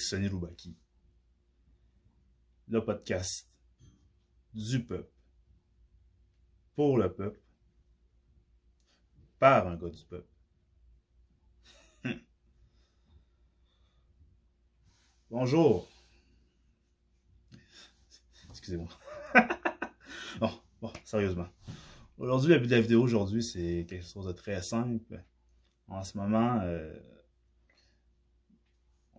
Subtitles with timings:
[0.00, 0.76] Sonny Roubaki.
[2.68, 3.48] Le podcast
[4.54, 5.12] du peuple,
[6.74, 7.40] pour le peuple,
[9.38, 10.28] par un gars du peuple.
[15.30, 15.88] Bonjour.
[18.50, 18.88] Excusez-moi.
[20.80, 21.48] bon, sérieusement.
[22.18, 25.24] Aujourd'hui, la vidéo aujourd'hui, c'est quelque chose de très simple.
[25.88, 26.92] En ce moment, euh,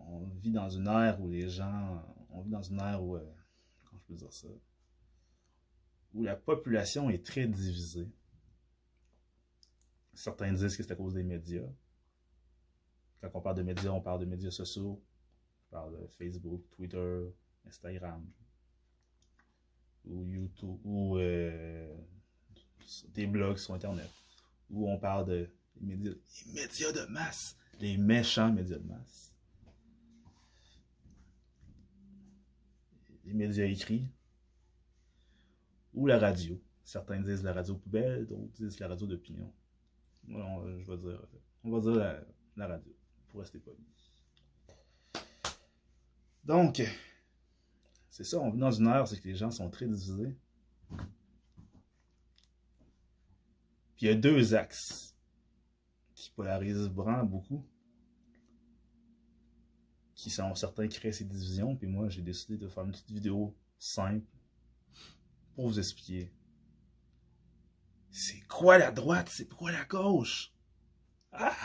[0.08, 3.32] on vit dans une ère où les gens, on vit dans une ère où, euh,
[3.84, 4.48] comment je peux dire ça,
[6.14, 8.08] où la population est très divisée.
[10.14, 11.68] Certains disent que c'est à cause des médias.
[13.20, 15.02] Quand on parle de médias, on parle de médias sociaux,
[15.68, 17.20] on parle de Facebook, Twitter,
[17.66, 18.28] Instagram,
[20.04, 21.96] ou YouTube, ou euh,
[23.08, 24.10] des blogs sur Internet,
[24.68, 26.12] où on parle de médias,
[26.46, 29.31] les médias de masse, les méchants médias de masse.
[33.32, 34.06] Les médias écrits
[35.94, 36.60] ou la radio.
[36.84, 39.52] Certains disent la radio poubelle, d'autres disent la radio d'opinion.
[40.28, 40.96] on, va
[41.80, 42.24] dire
[42.56, 42.92] la, radio,
[43.28, 43.78] pour rester poli.
[46.44, 46.82] Donc,
[48.10, 50.36] c'est ça, on vit dans une heure, c'est que les gens sont très divisés.
[53.96, 55.16] Puis il y a deux axes
[56.14, 57.64] qui polarisent vraiment beaucoup
[60.22, 61.74] qui sont certains créent ces divisions.
[61.74, 64.24] Puis moi, j'ai décidé de faire une petite vidéo simple
[65.56, 66.32] pour vous expliquer
[68.12, 70.52] c'est quoi la droite, c'est quoi la gauche?
[71.32, 71.56] Ah!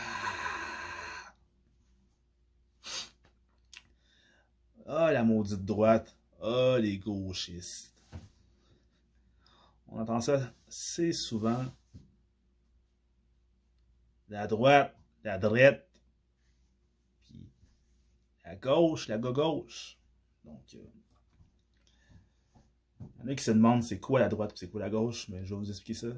[4.86, 6.16] ah la maudite droite.
[6.42, 7.94] Ah, les gauchistes.
[9.86, 11.64] On entend ça c'est souvent.
[14.28, 15.87] La droite, la droite,
[18.48, 19.98] la gauche, la gauche.
[20.44, 20.78] Donc, euh,
[23.00, 25.28] il y en a qui se demandent c'est quoi la droite c'est quoi la gauche,
[25.28, 26.08] mais je vais vous expliquer ça.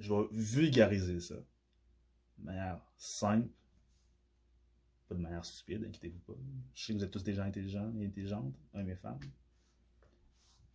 [0.00, 1.36] Je vais vulgariser ça
[2.38, 3.48] de manière simple,
[5.08, 6.38] pas de manière stupide, inquiétez-vous pas.
[6.74, 9.20] Je sais que vous êtes tous des gens intelligents et intelligentes, hommes et femmes,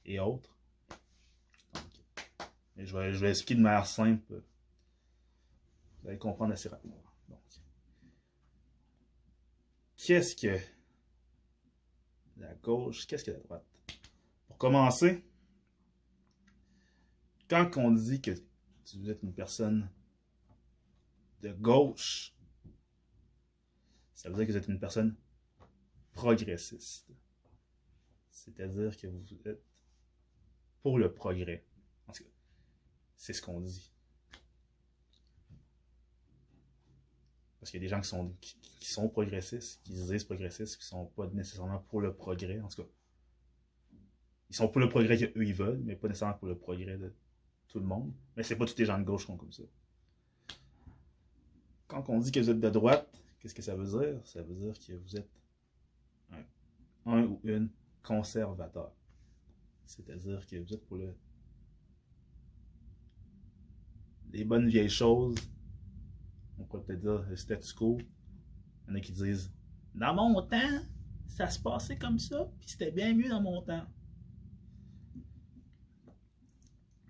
[0.06, 0.58] et autres.
[1.74, 1.84] Donc,
[2.78, 4.42] je, vais, je vais expliquer de manière simple.
[6.02, 7.04] Vous allez comprendre assez rapidement
[10.04, 10.60] qu'est-ce que
[12.38, 13.66] la gauche, qu'est-ce que la droite?
[14.48, 15.24] Pour commencer,
[17.48, 18.32] quand on dit que
[18.96, 19.90] vous êtes une personne
[21.42, 22.34] de gauche,
[24.16, 25.16] ça veut dire que vous êtes une personne
[26.14, 27.12] progressiste.
[28.30, 29.64] C'est-à-dire que vous êtes
[30.82, 31.66] pour le progrès.
[33.16, 33.92] C'est ce qu'on dit.
[37.62, 40.86] Parce qu'il y a des gens qui sont, qui, sont progressistes, qui disent progressistes, qui
[40.86, 42.60] sont pas nécessairement pour le progrès.
[42.60, 42.90] En tout cas,
[44.50, 47.14] ils sont pour le progrès qu'eux ils veulent, mais pas nécessairement pour le progrès de
[47.68, 48.12] tout le monde.
[48.36, 49.62] Mais c'est pas tous les gens de gauche qui sont comme ça.
[51.88, 53.08] Quand on dit que vous êtes de droite,
[53.40, 54.20] qu'est-ce que ça veut dire?
[54.26, 55.30] Ça veut dire que vous êtes
[57.06, 57.70] un, ou une
[58.02, 58.92] conservateur.
[59.86, 61.16] C'est-à-dire que vous êtes pour le,
[64.32, 65.36] les bonnes vieilles choses
[66.62, 67.98] on pourrait peut-être dire le statu quo.
[68.00, 69.52] Il y en a qui disent
[69.96, 70.80] Dans mon temps,
[71.28, 73.86] ça se passait comme ça, puis c'était bien mieux dans mon temps.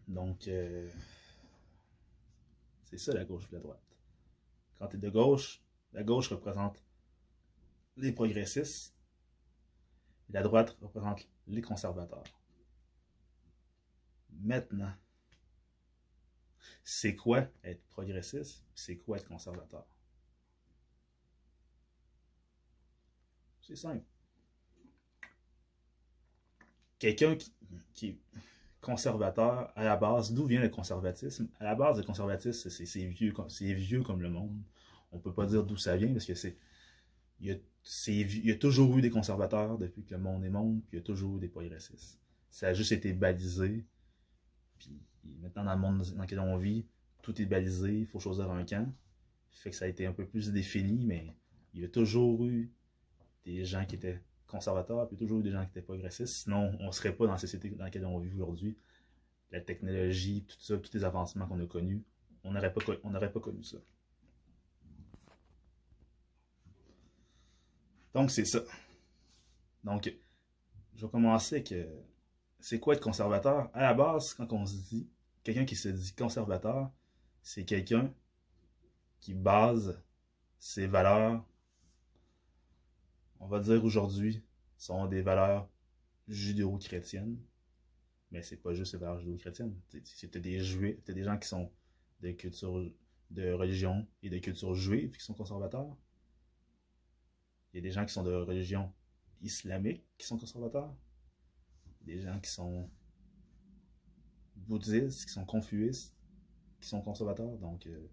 [0.07, 0.89] Donc, euh,
[2.83, 3.81] c'est ça la gauche et la droite.
[4.77, 5.63] Quand tu es de gauche,
[5.93, 6.83] la gauche représente
[7.97, 8.95] les progressistes
[10.31, 12.23] la droite représente les conservateurs.
[14.29, 14.93] Maintenant,
[16.83, 19.85] c'est quoi être progressiste, c'est quoi être conservateur?
[23.61, 24.03] C'est simple.
[26.99, 27.35] Quelqu'un
[27.93, 28.17] qui, est
[28.79, 31.47] conservateur, à la base, d'où vient le conservatisme?
[31.59, 34.61] À la base, le conservatisme, c'est vieux, vieux comme le monde.
[35.11, 36.57] On ne peut pas dire d'où ça vient parce que c'est.
[37.39, 37.55] Y, a,
[38.07, 40.99] il y a toujours eu des conservateurs depuis que le monde est monde, puis il
[40.99, 42.19] y a toujours eu des progressistes.
[42.51, 43.83] Ça a juste été balisé,
[44.87, 46.85] puis maintenant, dans le monde dans lequel on vit,
[47.21, 48.91] tout est balisé, il faut choisir un camp.
[49.51, 51.35] Fait que ça a été un peu plus défini, mais
[51.73, 52.71] il y a toujours eu
[53.43, 56.43] des gens qui étaient conservateurs, puis toujours eu des gens qui étaient progressistes.
[56.43, 58.77] Sinon, on ne serait pas dans la société dans laquelle on vit aujourd'hui.
[59.51, 62.03] La technologie, tout ça, tous les avancements qu'on a connus,
[62.43, 63.77] on n'aurait pas, pas connu ça.
[68.13, 68.61] Donc, c'est ça.
[69.83, 70.13] Donc,
[70.95, 71.73] je vais commencer avec
[72.61, 73.69] c'est quoi être conservateur?
[73.73, 75.09] À la base, quand on se dit,
[75.43, 76.91] quelqu'un qui se dit conservateur,
[77.41, 78.13] c'est quelqu'un
[79.19, 80.01] qui base
[80.59, 81.43] ses valeurs,
[83.39, 84.43] on va dire aujourd'hui,
[84.77, 85.69] sont des valeurs
[86.27, 87.37] judéo-chrétiennes.
[88.31, 89.75] Mais c'est pas juste des valeurs judéo-chrétiennes.
[90.03, 91.71] C'était des juifs, des gens qui sont
[92.21, 92.91] de culture,
[93.31, 95.97] de religion et de culture juive qui sont conservateurs.
[97.73, 98.93] Il y a des gens qui sont de religion
[99.41, 100.93] islamique qui sont conservateurs.
[102.05, 102.89] Des gens qui sont
[104.55, 106.13] bouddhistes, qui sont confuistes,
[106.79, 107.57] qui sont conservateurs.
[107.57, 108.07] Donc, euh,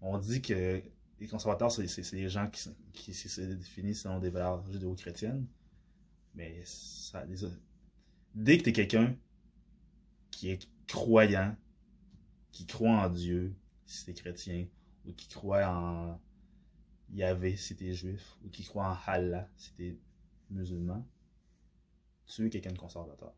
[0.00, 0.82] on dit que
[1.20, 5.46] les conservateurs, c'est les gens qui, qui, se définissent selon des valeurs judéo-chrétiennes.
[6.34, 7.24] Mais ça,
[8.34, 9.16] dès que tu es quelqu'un
[10.30, 11.56] qui est croyant,
[12.50, 13.54] qui croit en Dieu,
[13.86, 14.66] si t'es chrétien,
[15.06, 16.20] ou qui croit en
[17.10, 19.98] Yahvé si t'es juif, ou qui croit en Allah si t'es
[20.50, 21.06] musulman,
[22.34, 23.34] tu es quelqu'un de conservateur.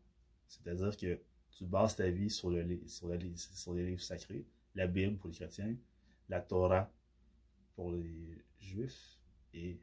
[0.47, 1.19] C'est-à-dire que
[1.51, 5.35] tu bases ta vie sur, le, sur, sur les livres sacrés, la Bible pour les
[5.35, 5.75] chrétiens,
[6.29, 6.91] la Torah
[7.75, 9.19] pour les juifs
[9.53, 9.79] et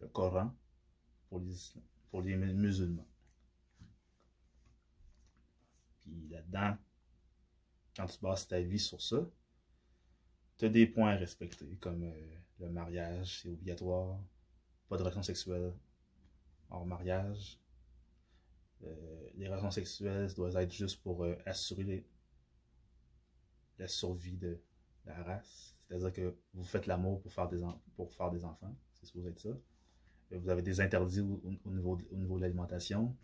[0.00, 0.54] le Coran
[1.28, 1.40] pour
[2.22, 3.08] les, musulmans.
[6.00, 6.76] Puis là-dedans,
[7.96, 9.28] quand tu bases ta vie sur ça,
[10.58, 14.20] tu as des points à respecter, comme euh, le mariage, c'est obligatoire,
[14.88, 15.74] pas de relations sexuelles
[16.70, 17.58] hors mariage.
[18.82, 22.06] Euh, les relations sexuelles doivent être juste pour euh, assurer
[23.78, 24.60] la survie de
[25.06, 25.76] la race.
[25.86, 27.62] C'est-à-dire que vous faites l'amour pour, faire des
[27.96, 28.74] pour faire enfants.
[28.94, 29.50] C'est supposé être ça.
[30.30, 33.14] Vous avez des interdits au, niveau, au niveau de l'alimentation.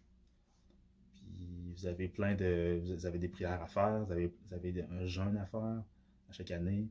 [1.12, 2.80] Puis vous avez plein de.
[2.82, 4.04] Vous avez des prières à faire.
[4.04, 5.60] Vous avez, vous avez un jeûne à faire
[6.28, 6.88] à chaque année.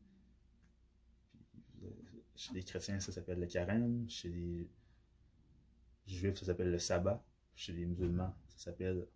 [2.36, 4.10] chez les chrétiens, ça s'appelle le carême.
[4.10, 4.70] Chez les
[6.16, 7.24] juifs, ça s'appelle le sabbat.
[7.56, 9.08] Chez les musulmans, ça s'appelle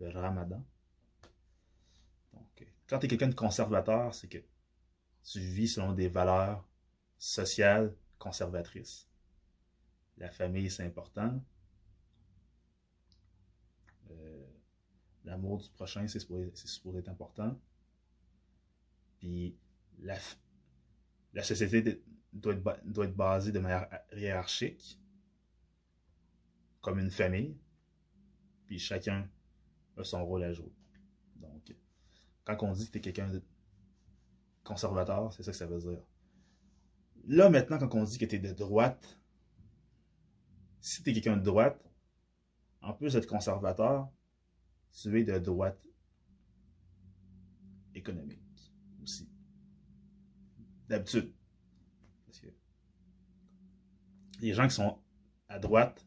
[0.00, 0.64] le ramadan.
[2.32, 4.38] Donc, quand tu es quelqu'un de conservateur, c'est que
[5.22, 6.66] tu vis selon des valeurs
[7.18, 9.08] sociales conservatrices.
[10.16, 11.42] La famille, c'est important.
[14.10, 14.46] Euh,
[15.24, 16.50] l'amour du prochain, c'est supposé,
[16.98, 17.58] être important.
[19.18, 19.56] Puis
[20.00, 20.16] la,
[21.34, 24.98] la société doit être, doit être basée de manière hiérarchique,
[26.80, 27.58] comme une famille.
[28.66, 29.28] Puis chacun
[29.96, 30.72] a son rôle à jouer.
[31.36, 31.74] Donc,
[32.44, 33.42] quand on dit que tu es quelqu'un de
[34.64, 36.02] conservateur, c'est ça que ça veut dire.
[37.26, 39.20] Là, maintenant, quand on dit que tu es de droite,
[40.80, 41.84] si tu es quelqu'un de droite,
[42.80, 44.08] en plus d'être conservateur,
[44.90, 45.86] tu es de droite
[47.94, 48.40] économique
[49.02, 49.28] aussi.
[50.88, 51.32] D'habitude.
[52.26, 52.48] Parce que
[54.40, 54.98] les gens qui sont
[55.48, 56.06] à droite,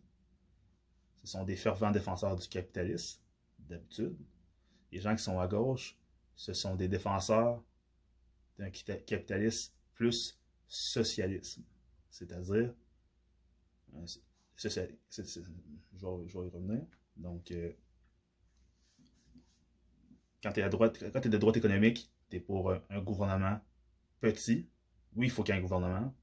[1.23, 3.21] ce sont des fervents défenseurs du capitalisme,
[3.59, 4.17] d'habitude.
[4.91, 5.97] Les gens qui sont à gauche,
[6.35, 7.63] ce sont des défenseurs
[8.57, 11.63] d'un capitalisme plus socialisme.
[12.09, 12.73] C'est-à-dire,
[13.95, 14.05] euh,
[14.57, 14.97] je, vais,
[16.47, 16.85] y revenir.
[17.15, 17.71] Donc, euh,
[20.41, 23.59] quand tu es, es de droite économique, tu es pour un, gouvernement
[24.19, 24.69] petit.
[25.15, 26.13] Oui, il faut qu'il y ait un gouvernement,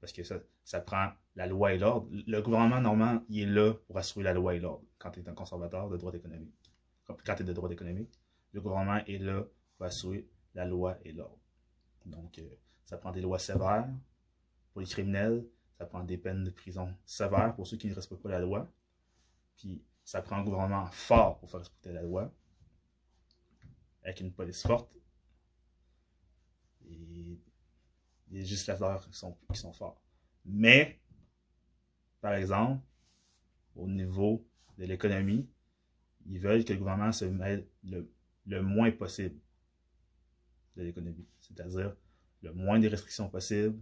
[0.00, 2.08] parce que ça, ça prend la loi et l'ordre.
[2.10, 5.28] Le gouvernement, normalement, il est là pour assurer la loi et l'ordre quand tu es
[5.28, 6.52] un conservateur de droite économique.
[7.06, 8.20] Quand tu es de droite économique,
[8.52, 9.44] le gouvernement est là
[9.76, 11.38] pour assurer la loi et l'ordre.
[12.06, 13.88] Donc, euh, ça prend des lois sévères
[14.72, 15.46] pour les criminels,
[15.78, 18.68] ça prend des peines de prison sévères pour ceux qui ne respectent pas la loi,
[19.56, 22.32] puis ça prend un gouvernement fort pour faire respecter la loi,
[24.02, 24.90] avec une police forte
[26.84, 27.38] et
[28.26, 30.02] des législateurs qui sont, qui sont forts.
[30.44, 30.98] Mais,
[32.20, 32.82] par exemple,
[33.76, 34.46] au niveau
[34.76, 35.48] de l'économie,
[36.26, 38.10] ils veulent que le gouvernement se mêle le,
[38.46, 39.38] le moins possible
[40.76, 41.26] de l'économie.
[41.40, 41.94] C'est-à-dire
[42.42, 43.80] le moins de restrictions possibles,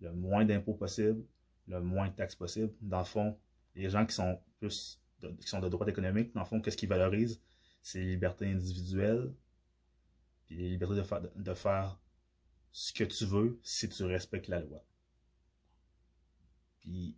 [0.00, 1.24] le moins d'impôts possible,
[1.66, 2.72] le moins de taxes possible.
[2.80, 3.38] Dans le fond,
[3.74, 6.76] les gens qui sont plus de, qui sont de droite économique, dans le fond, qu'est-ce
[6.76, 7.40] qu'ils valorisent?
[7.82, 9.32] C'est les libertés individuelles,
[10.46, 11.98] puis les libertés de de faire
[12.72, 14.84] ce que tu veux si tu respectes la loi.
[16.84, 17.16] Puis,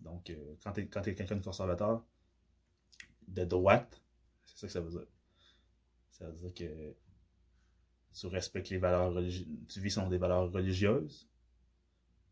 [0.00, 2.04] donc, euh, quand tu es, quelqu'un de conservateur,
[3.26, 4.00] de droite,
[4.44, 5.06] c'est ça que ça veut dire.
[6.10, 6.96] Ça veut dire que
[8.12, 11.28] tu respectes les valeurs religieuses, tu vis selon des valeurs religieuses,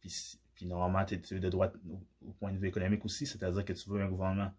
[0.00, 0.12] puis,
[0.54, 1.76] puis normalement, tu es de droite
[2.24, 4.52] au, point de vue économique aussi, c'est-à-dire que tu veux un gouvernement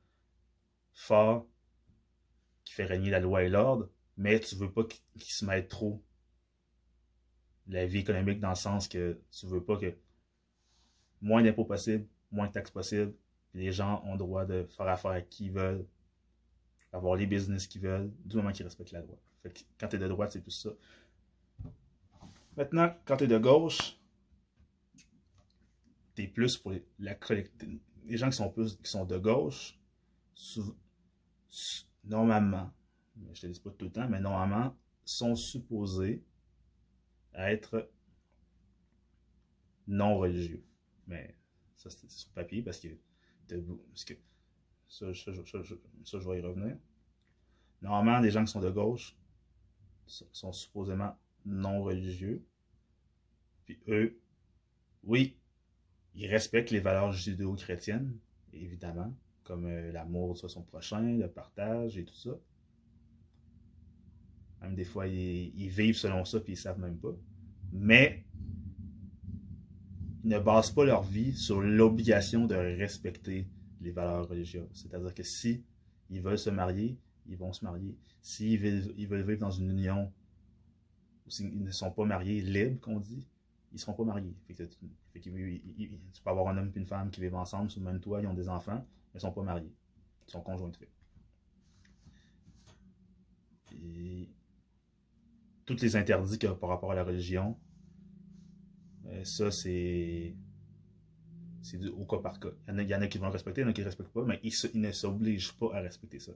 [0.93, 1.47] fort
[2.63, 6.03] qui fait régner la loi et l'ordre, mais tu veux pas qu'il se mette trop
[7.67, 9.97] la vie économique dans le sens que tu veux pas que
[11.21, 13.13] moins d'impôts possible, moins de taxes possible,
[13.53, 15.85] les gens ont le droit de faire affaire à qui ils veulent,
[16.91, 19.17] avoir les business qu'ils veulent, du moment qu'ils respectent la loi.
[19.79, 20.69] Quand tu es de droite, c'est plus ça.
[22.55, 23.99] Maintenant, quand tu es de gauche,
[26.15, 27.79] t'es plus pour la collectivité.
[28.05, 29.77] Les gens qui sont plus qui sont de gauche,
[32.03, 32.71] normalement,
[33.33, 36.23] je te dis pas tout le temps, mais normalement, sont supposés
[37.33, 37.89] être
[39.87, 40.63] non religieux.
[41.07, 41.35] Mais
[41.77, 42.89] ça, c'est sur papier parce que,
[43.57, 44.13] beau- parce que
[44.89, 45.63] ça, ça, ça,
[46.05, 46.77] ça, je vais y revenir.
[47.81, 49.15] Normalement, les gens qui sont de gauche
[50.07, 52.43] sont supposément non religieux.
[53.65, 54.19] Puis eux,
[55.03, 55.37] oui,
[56.15, 58.17] ils respectent les valeurs judéo-chrétiennes,
[58.53, 62.31] évidemment, comme euh, l'amour de son prochain, le partage et tout ça.
[64.61, 67.15] Même des fois, ils, ils vivent selon ça, puis ils savent même pas.
[67.71, 68.25] Mais
[70.27, 73.47] ne basent pas leur vie sur l'obligation de respecter
[73.81, 74.69] les valeurs religieuses.
[74.73, 75.63] C'est-à-dire que si
[76.09, 77.95] ils veulent se marier, ils vont se marier.
[78.21, 80.11] S'ils veulent, ils veulent vivre dans une union
[81.25, 83.27] où ils ne sont pas mariés libres, qu'on dit,
[83.73, 84.33] ils seront pas mariés.
[84.47, 84.63] Fait que,
[85.11, 87.85] fait que, tu peux avoir un homme et une femme qui vivent ensemble sous le
[87.85, 89.73] même toit, ils ont des enfants, mais ils sont pas mariés.
[90.27, 90.89] Ils sont conjoints de fait.
[93.73, 94.29] Et
[95.65, 97.57] tous les interdits a par rapport à la religion,
[99.07, 100.35] euh, ça c'est
[101.61, 102.49] c'est au cas par cas.
[102.67, 104.23] Il y, en a, qui vont respecter, il y en a qui ne respectent pas,
[104.23, 106.31] mais ils, ils ne s'obligent pas à respecter ça.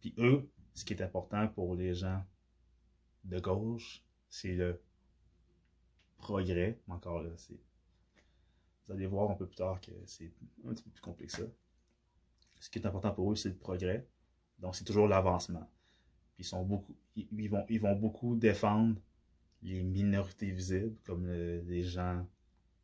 [0.00, 2.24] Puis eux, ce qui est important pour les gens
[3.24, 4.80] de gauche, c'est le
[6.16, 6.80] progrès.
[6.88, 7.60] Encore là, c'est.
[8.86, 10.32] Vous allez voir un peu plus tard que c'est
[10.66, 11.48] un petit peu plus complexe que ça.
[12.58, 14.06] Ce qui est important pour eux, c'est le progrès.
[14.58, 15.68] Donc, c'est toujours l'avancement.
[16.34, 16.96] Puis ils sont beaucoup.
[17.16, 18.96] Ils vont, ils vont beaucoup défendre
[19.62, 22.26] les minorités visibles, comme le- les gens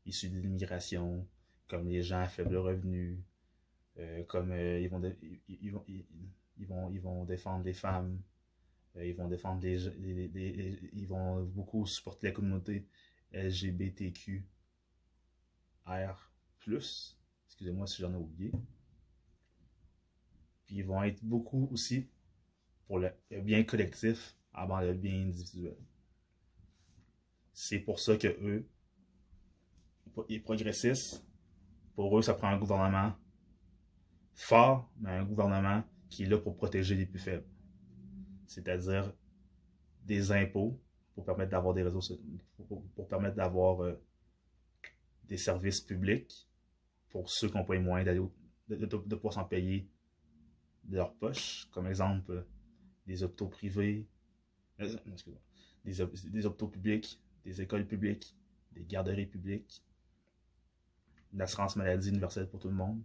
[0.07, 1.27] issus de l'immigration,
[1.69, 3.21] comme les gens à faible revenu,
[3.99, 5.03] euh, comme euh, ils, vont
[5.49, 8.21] ils, vont, ils, vont, ils vont défendre les femmes,
[8.97, 9.79] euh, ils vont défendre les,
[10.29, 12.87] les- ils vont beaucoup supporter la communauté
[13.33, 14.47] LGBTQ
[15.87, 16.31] R+,
[17.49, 18.53] excusez-moi si j'en ai oublié.
[20.67, 22.07] Puis ils vont être beaucoup aussi
[22.87, 23.11] pour le
[23.43, 25.77] bien collectif avant le bien individuel.
[27.61, 28.69] C'est pour ça que eux,
[30.29, 31.27] les progressistes,
[31.97, 33.17] pour eux, ça prend un gouvernement
[34.37, 37.45] fort, mais un gouvernement qui est là pour protéger les plus faibles.
[38.47, 39.13] C'est-à-dire
[40.05, 40.81] des impôts
[41.17, 42.01] pour permettre d'avoir des réseaux,
[42.69, 44.01] pour, permettre d'avoir euh,
[45.25, 46.49] des services publics
[47.11, 48.23] pour ceux qui n'ont pas les moyens d'aller
[48.69, 49.91] de, de, pouvoir s'en payer
[50.85, 51.69] de leur poche.
[51.73, 52.43] Comme exemple, euh,
[53.05, 54.07] des hôpitaux privés,
[54.79, 54.97] euh,
[55.85, 58.37] des, des hôpitaux publics, des écoles publiques,
[58.73, 59.83] des garderies publiques,
[61.33, 63.01] une assurance maladie universelle pour tout le monde.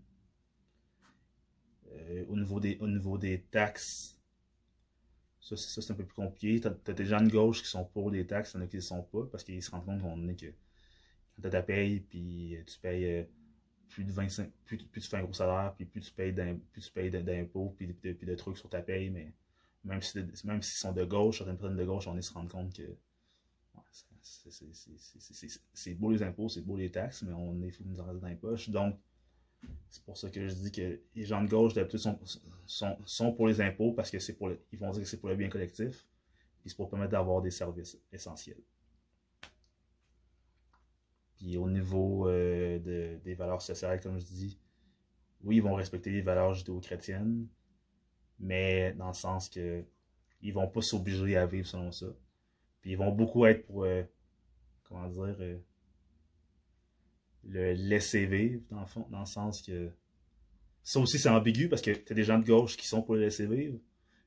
[1.94, 4.18] Euh, au, niveau des, au niveau des taxes,
[5.40, 6.60] ça, c'est- un peu plus compliqué.
[6.62, 8.68] T'as as des gens de gauche qui sont pour les taxes, il y en a
[8.68, 10.48] qui ne sont pas parce qu'ils se rendent compte qu'on est que
[11.36, 13.24] quand tu as ta paye, puis euh, tu payes euh,
[13.90, 17.24] plus de 25, plus, plus tu fais un gros salaire, puis plus tu payes tu
[17.24, 19.34] d'impôts, puis, de- de trucs sur ta paye, mais
[19.86, 22.52] même si même s'ils sont de gauche, certaines personnes de gauche, on est se rendre
[22.52, 22.84] compte que
[25.74, 28.22] c'est- beau les impôts, c'est beau les taxes, mais on est fou nous en rester
[28.22, 28.70] dans les poches.
[28.70, 28.96] Donc,
[29.90, 32.00] c'est pour ça que je dis que les gens de gauche, d'habitude,
[32.66, 35.36] sont, pour les impôts parce que c'est pour ils vont dire que c'est pour le
[35.36, 36.06] bien collectif,
[36.62, 38.62] puis c'est pour permettre d'avoir des services essentiels.
[41.38, 44.58] Puis au niveau euh, de- des valeurs sociales, comme je dis,
[45.44, 47.48] oui, ils vont respecter les valeurs judéo-chrétiennes,
[48.40, 49.84] mais dans le sens que
[50.42, 52.08] ils vont pas s'obliger à vivre selon ça.
[52.82, 54.04] Puis ils vont beaucoup être pour, euh,
[54.84, 55.60] comment dire, euh,
[57.46, 59.92] le laisser vivre, dans le fond, dans le sens que
[60.84, 63.22] ça aussi c'est ambigu parce que t'as des gens de gauche qui sont pour le
[63.22, 63.80] laisser vivre,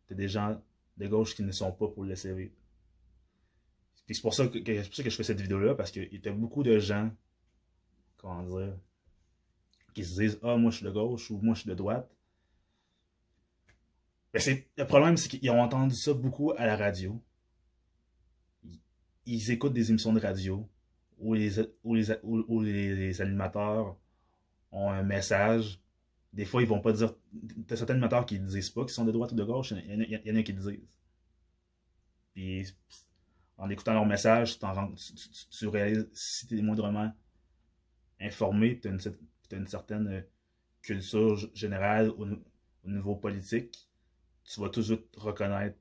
[0.06, 0.60] t'as des gens
[0.96, 2.52] de gauche qui ne sont pas pour le laisser vivre.
[4.06, 6.28] Puis c'est pour ça que, pour ça que je fais cette vidéo-là, parce qu'il y
[6.28, 7.10] a beaucoup de gens,
[8.16, 8.76] comment dire,
[9.94, 12.08] qui se disent Ah, moi je suis de gauche ou moi je suis de droite.
[14.32, 17.20] Mais c'est, le problème, c'est qu'ils ont entendu ça beaucoup à la radio.
[19.26, 20.68] Ils, écoutent des émissions de radio
[21.18, 23.96] où les, où les, où, les, animateurs
[24.72, 25.80] ont un message.
[26.32, 27.14] Des fois, ils vont pas dire.
[27.66, 30.24] T'as certains animateurs qui ne disent pas qu'ils sont de droite ou de gauche, il
[30.24, 30.80] y en a, qui le disent.
[32.34, 32.66] Puis,
[33.56, 34.66] en écoutant leur message, tu,
[35.14, 37.10] tu, tu- réalises si tu es moindrement
[38.20, 38.90] informé, tu as
[39.56, 40.24] une, certaine
[40.82, 42.26] culture générale au,
[42.84, 43.88] au niveau politique,
[44.44, 45.78] tu vas tout de suite reconnaître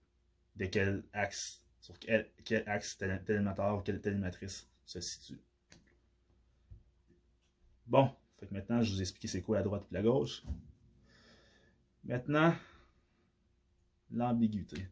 [0.56, 3.22] de quel axe, sur quel, axe tel,
[3.76, 5.40] ou quelle telle animatrice se situe.
[7.86, 10.44] Bon, fait que maintenant je vous ai expliqué c'est quoi la droite et la gauche.
[12.04, 12.56] Maintenant,
[14.10, 14.88] l'ambiguïté.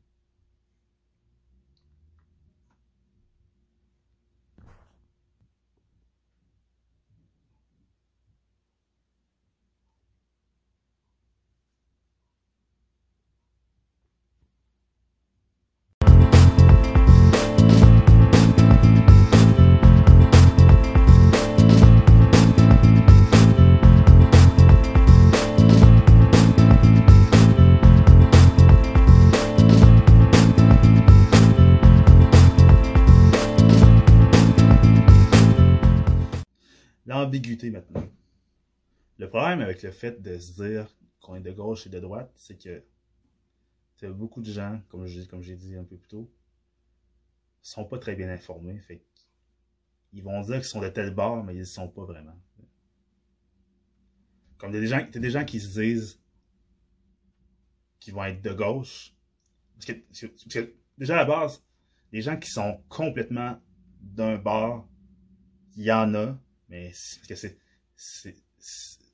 [39.18, 42.32] Le problème avec le fait de se dire qu'on est de gauche et de droite,
[42.36, 42.84] c'est que
[44.12, 46.30] beaucoup de gens, comme j'ai dit un peu plus tôt,
[47.62, 48.80] sont pas très bien informés.
[48.80, 49.02] Fait
[50.12, 52.38] ils vont dire qu'ils sont de tel bord, mais ils ne sont pas vraiment.
[54.58, 56.20] Comme des gens, des gens qui se disent
[58.00, 59.16] qu'ils vont être de gauche.
[59.76, 61.64] Parce que, déjà à la base,
[62.12, 63.60] les gens qui sont complètement
[64.02, 64.88] d'un bord,
[65.76, 66.38] il y en a,
[66.74, 68.36] mais c'est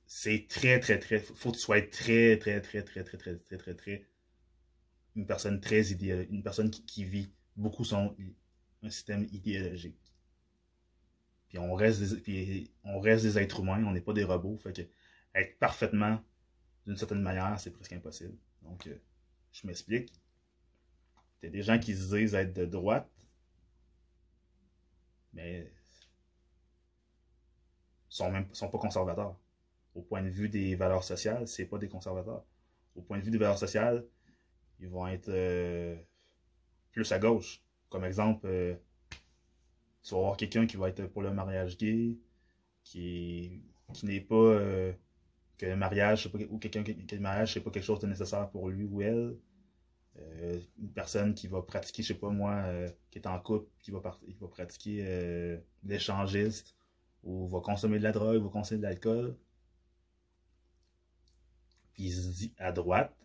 [0.08, 3.58] c'est très très très faut que tu sois très très très très très très très
[3.58, 4.08] très très
[5.18, 8.16] une personne très une personne qui, vit beaucoup son
[8.82, 10.00] un système idéologique.
[11.50, 14.58] Puis on reste des, puis on reste des êtres humains, on n'est pas des robots,
[14.58, 14.84] fait que
[15.36, 16.24] être parfaitement
[16.86, 18.38] d'une certaine manière, c'est presque impossible.
[18.62, 18.98] Donc euh,
[19.51, 20.13] je m'explique.
[21.42, 23.12] Il y a des gens qui se disent être de droite,
[25.34, 25.70] mais
[28.10, 29.38] sont même sont pas conservateurs.
[29.96, 32.44] Au point de vue des valeurs sociales, c'est pas des conservateurs.
[32.96, 34.06] Au point de vue des valeurs sociales,
[34.80, 35.96] ils vont être euh,
[36.92, 37.62] plus à gauche.
[37.89, 38.76] Comme exemple, euh,
[40.04, 42.17] tu vas avoir quelqu'un qui va être pour le mariage gay,
[42.84, 43.62] qui,
[43.93, 44.93] qui n'est pas euh,
[45.58, 48.69] que le mariage, ou quelqu'un qui le mariage, c'est pas quelque chose de nécessaire pour
[48.69, 49.38] lui ou elle.
[50.78, 52.63] une personne qui va pratiquer, je sais pas moi,
[53.12, 56.76] qui est en couple, qui va, qui va pratiquer l'échangiste,
[57.23, 59.38] ou va consommer de la drogue, va consommer de l'alcool.
[61.93, 63.15] Puis il se dit à droite,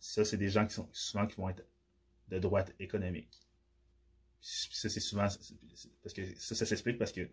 [0.00, 1.64] ça, c'est des gens qui sont souvent qui vont être
[2.28, 3.46] de droite économique.
[4.40, 5.26] Ça, c'est souvent.
[6.02, 7.28] Parce que ça, ça s'explique parce que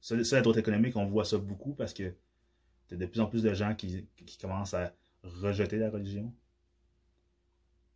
[0.00, 2.14] ça, la droite économique, on voit ça beaucoup parce que
[2.92, 4.08] a de plus en plus de gens qui,
[4.40, 6.32] commencent à rejeter la religion.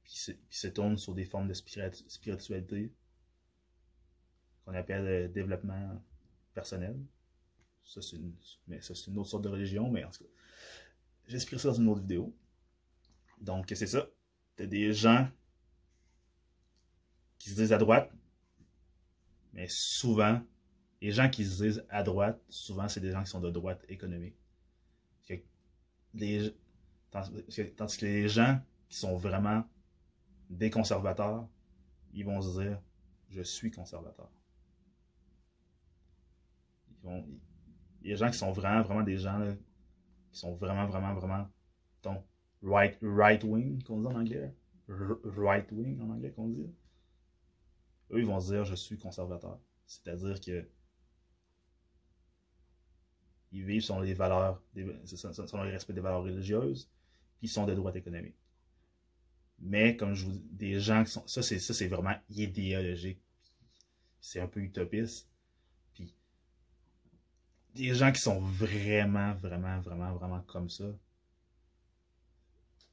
[0.02, 2.92] Puis se, se tournent sur des formes de spiritualité
[4.64, 6.02] qu'on appelle le développement
[6.58, 6.96] personnel.
[7.84, 8.34] Ça, c'est une,
[8.66, 11.88] mais ça, c'est une autre sorte de religion, mais en tout cas, ça dans une
[11.88, 12.34] autre vidéo.
[13.40, 14.08] Donc, c'est ça.
[14.56, 15.28] T'as des gens
[17.38, 18.12] qui se disent à droite,
[19.52, 20.42] mais souvent,
[21.00, 23.84] les gens qui se disent à droite, souvent, c'est des gens qui sont de droite
[23.88, 24.36] économique.
[27.12, 29.62] tandis que les gens qui sont vraiment
[30.50, 31.46] des conservateurs,
[32.12, 32.82] ils vont se dire
[33.30, 34.30] je suis conservateur.
[37.02, 37.26] Ils vont,
[38.02, 39.40] les gens qui sont vraiment, vraiment des gens
[40.30, 41.48] qui sont vraiment, vraiment, vraiment
[42.02, 42.22] ton
[42.62, 44.54] right, right wing, qu'on dit en anglais.
[44.88, 46.70] right wing en anglais, qu'on dit.
[48.10, 49.60] Eux, ils vont dire je suis conservateur.
[49.86, 50.68] C'est-à-dire que
[53.50, 56.90] ils vivent selon les valeurs, selon le respect des valeurs religieuses,
[57.38, 58.36] puis ils sont de droite économique.
[59.60, 61.26] Mais, comme je vous dis, des gens qui sont.
[61.26, 63.20] Ça, c'est vraiment idéologique.
[64.20, 65.28] C'est un peu utopiste.
[67.78, 70.84] Des gens qui sont vraiment, vraiment, vraiment, vraiment comme ça,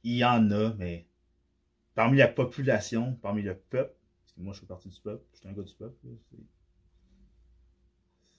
[0.04, 1.08] il y en a, mais
[1.96, 5.38] parmi la population, parmi le peuple, parce que moi je fais partie du peuple, je
[5.40, 6.06] suis un gars du peuple,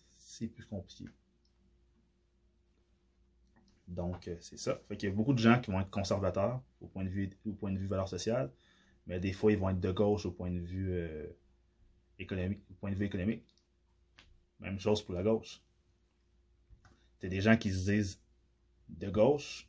[0.10, 1.04] c'est plus compliqué.
[3.90, 4.80] Donc, euh, c'est ça.
[4.88, 7.30] Fait qu'il y a beaucoup de gens qui vont être conservateurs au point de vue,
[7.46, 8.54] au point de vue valeur sociale,
[9.06, 11.28] mais des fois, ils vont être de gauche au point de vue euh,
[12.20, 13.44] économique, au point de vue économique.
[14.62, 15.62] Même chose pour la gauche.
[17.20, 18.22] T'as des gens qui se disent
[18.90, 19.68] de gauche,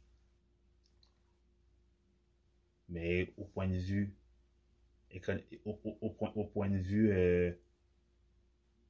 [2.89, 4.15] mais au point de vue
[5.65, 7.53] au, point, de vue euh,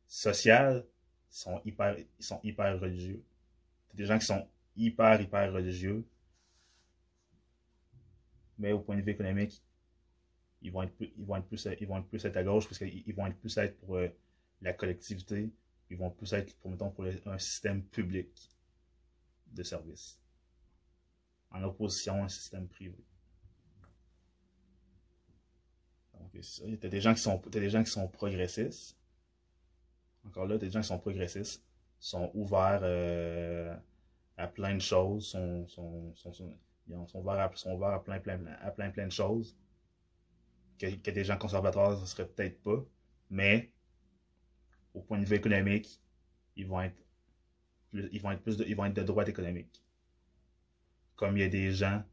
[0.06, 0.84] social,
[1.30, 3.22] ils sont hyper, ils sont hyper religieux.
[3.94, 6.04] des gens qui sont hyper, hyper religieux.
[8.58, 9.62] Mais au point de vue économique,
[10.62, 13.14] ils vont être, ils vont être, plus, ils vont être plus à gauche parce qu'ils
[13.14, 14.08] vont être plus être pour euh,
[14.60, 15.50] la collectivité.
[15.90, 18.28] Ils vont plus être pour, pour un système public
[19.46, 20.20] de services.
[21.50, 23.04] En opposition à un système privé.
[26.34, 28.96] Il y a des gens qui sont, des gens qui sont progressistes.
[30.24, 31.64] Encore là, des gens qui sont progressistes,
[31.98, 33.74] sont ouverts euh,
[34.36, 38.44] à plein de choses, sont, sont, sont, sont, ouverts, à, sont ouverts à plein, plein,
[38.60, 39.56] à plein, plein de choses
[40.78, 42.84] que, que des gens conservateurs, ce serait peut-être pas.
[43.30, 43.72] Mais
[44.98, 46.00] au point de vue économique,
[46.56, 46.96] ils vont être
[47.90, 49.82] plus, ils vont être plus de, ils vont être de droite économique.
[51.16, 52.04] Comme il y a des gens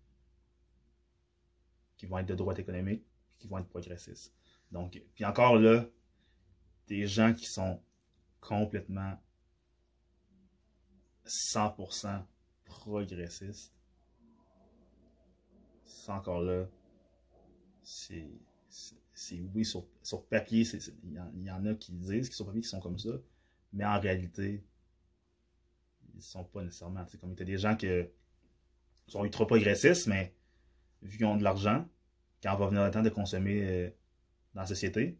[1.97, 3.03] qui vont être de droite économique,
[3.37, 4.33] qui vont être progressistes.
[4.71, 5.85] Donc, puis encore là,
[6.87, 7.81] des gens qui sont
[8.39, 9.19] complètement
[11.25, 12.23] 100%
[12.65, 13.73] progressistes,
[15.85, 16.67] c'est encore là,
[17.83, 18.29] c'est
[19.53, 20.67] oui, sur, sur papier,
[21.03, 23.11] il y, en a qui disent, qui sur papier, qui sont comme ça,
[23.73, 24.63] mais en réalité,
[26.13, 27.05] ils sont pas nécessairement.
[27.19, 27.87] Comme il y a des gens qui
[29.07, 30.33] sont ultra progressistes, mais
[31.01, 31.87] vu qu'ils ont de l'argent,
[32.43, 33.89] quand va venir le temps de consommer euh,
[34.53, 35.17] dans la société,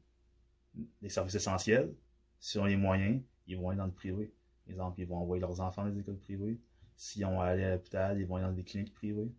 [1.02, 1.94] les services essentiels,
[2.40, 4.34] s'ils ont les moyens, ils vont aller dans le privé.
[4.66, 6.60] Par exemple, ils vont envoyer leurs enfants dans des écoles privées.
[6.98, 9.32] S'ils ont à aller à l'hôpital, ils vont aller dans des cliniques privées.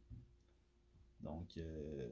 [1.21, 2.09] Donc, euh,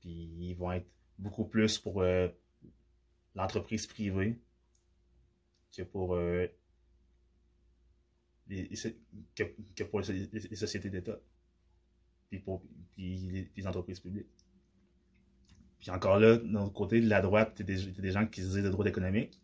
[0.00, 2.28] puis ils vont être beaucoup plus pour euh,
[3.34, 4.38] l'entreprise privée
[5.76, 6.46] que pour, euh,
[8.48, 8.70] les,
[9.34, 11.18] que, pour les, sociétés d'État.
[12.30, 12.62] Puis pour
[12.94, 14.26] puis les, entreprises publiques.
[15.78, 18.46] Puis encore là, de l'autre côté, de la droite, tu des, des gens qui se
[18.46, 19.40] disent de droit économique,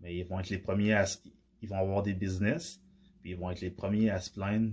[0.00, 1.04] mais ils vont être les premiers à.
[1.62, 2.80] Ils vont avoir des business,
[3.20, 4.72] puis ils vont être les premiers à se plaindre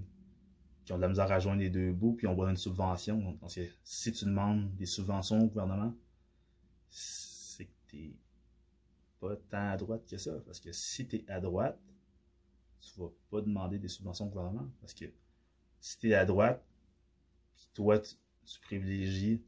[0.86, 3.38] qui ont de la misère à joindre les deux bouts, puis on voit une subvention.
[3.38, 5.96] Parce que si tu demandes des subventions au gouvernement,
[6.90, 8.14] c'est que t'es
[9.20, 10.34] pas tant à droite que ça.
[10.46, 11.80] Parce que si tu es à droite,
[12.82, 14.70] tu vas pas demander des subventions au gouvernement.
[14.82, 15.06] Parce que
[15.80, 16.64] si tu es à droite,
[17.56, 18.16] puis toi, tu,
[18.64, 19.42] privilégies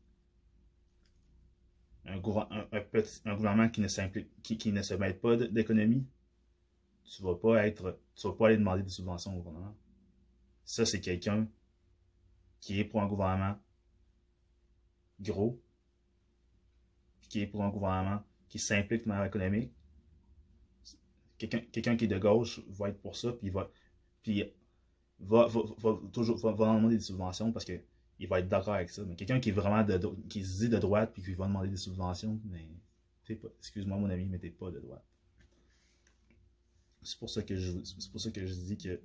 [2.06, 3.86] un, gouvernement qui ne,
[4.72, 6.06] ne se met pas d'économie,
[7.04, 9.76] tu vas vas pas aller demander des subventions au gouvernement.
[10.66, 11.48] Ça, c'est quelqu'un
[12.60, 13.58] qui est pour un gouvernement
[15.20, 15.62] gros,
[17.30, 19.72] qui est pour un gouvernement qui s'implique dans l'économie.
[21.38, 23.70] Quelqu'un qui est de gauche va être pour ça, puis va,
[24.24, 24.44] puis
[25.20, 29.04] va, va, toujours va, demander des subventions parce qu'il va être d'accord avec ça.
[29.06, 30.00] Mais quelqu'un qui est vraiment de,
[30.30, 32.68] qui se dit de droite puis qui va demander des subventions, mais
[33.30, 35.04] excuse-moi mon ami, mais t'es pas de droite.
[37.04, 39.00] C'est pour ça que c'est pour ça que je dis que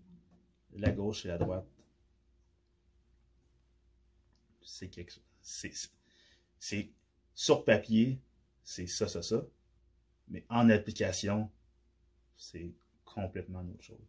[0.74, 1.66] la gauche et la droite,
[4.62, 5.24] c'est quelque chose.
[6.58, 6.92] C'est
[7.34, 8.20] sur papier,
[8.62, 9.44] c'est ça, ça, ça.
[10.28, 11.50] Mais en application,
[12.36, 12.72] c'est
[13.04, 14.06] complètement autre chose.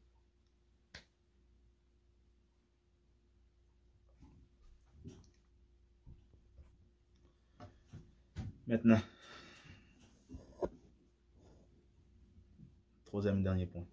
[8.67, 9.01] Maintenant,
[13.05, 13.85] troisième dernier point.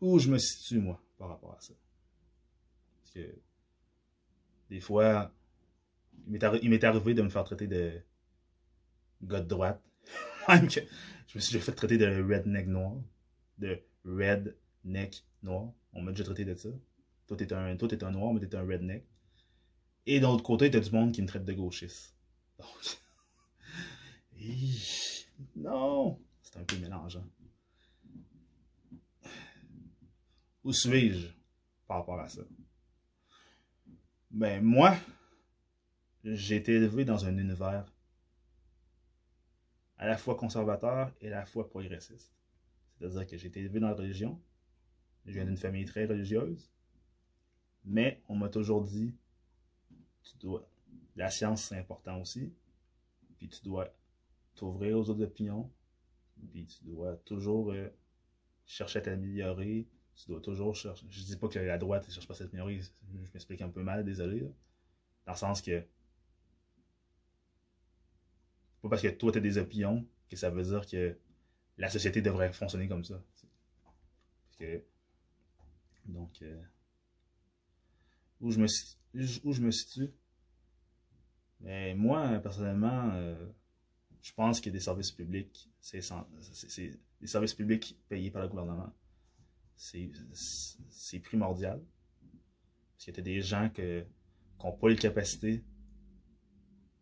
[0.00, 1.74] Où je me situe, moi, par rapport à ça.
[3.00, 3.34] Parce que
[4.70, 5.32] des fois,
[6.26, 6.32] il
[6.70, 8.00] m'est arrivé de me faire traiter de
[9.22, 9.82] gars de droite.
[10.48, 12.96] je me suis déjà fait traiter de redneck noir.
[13.58, 15.72] De redneck noir.
[15.92, 16.68] On m'a déjà traité de ça.
[17.26, 19.04] Toi, t'es un, un noir, mais t'es un redneck.
[20.06, 22.14] Et d'un autre côté, t'as du monde qui me traite de gauchiste.
[22.58, 22.98] Donc,
[25.56, 27.26] non, c'est un peu mélangeant.
[30.68, 31.28] Où suis-je
[31.86, 32.42] par rapport à ça?
[34.30, 34.98] Ben, moi,
[36.22, 37.90] j'ai été élevé dans un univers
[39.96, 42.34] à la fois conservateur et à la fois progressiste.
[42.98, 44.38] C'est-à-dire que j'ai été élevé dans la religion.
[45.24, 46.70] Je viens d'une famille très religieuse.
[47.86, 49.16] Mais on m'a toujours dit,
[50.22, 50.68] tu dois,
[51.16, 52.52] la science c'est important aussi.
[53.38, 53.88] Puis tu dois
[54.54, 55.72] t'ouvrir aux autres opinions.
[56.52, 57.88] Puis tu dois toujours euh,
[58.66, 61.06] chercher à t'améliorer, tu dois toujours chercher.
[61.08, 63.82] Je dis pas que la droite ne cherche pas cette minorité, je m'explique un peu
[63.82, 64.40] mal, désolé.
[65.26, 65.80] Dans le sens que.
[68.82, 71.16] Pas parce que toi tu des opinions que ça veut dire que
[71.78, 73.22] la société devrait fonctionner comme ça.
[74.58, 74.82] Que.
[76.06, 76.42] Donc.
[76.42, 76.60] Euh,
[78.40, 80.10] où, je me, situe?
[81.60, 83.48] Mais moi, personnellement, euh,
[84.22, 85.70] je pense a des services publics.
[85.80, 86.00] C'est
[87.20, 88.92] des services publics payés par le gouvernement
[89.78, 91.80] c'est primordial.
[92.92, 93.82] Parce qu'il y a des gens qui
[94.62, 95.64] n'ont pas les capacités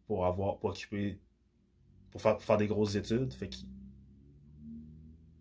[0.07, 1.19] pour avoir, pour occuper,
[2.11, 3.33] pour faire, faire des grosses études.
[3.33, 3.51] Fait